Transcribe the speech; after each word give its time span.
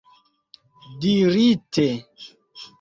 dirite 1.01 1.87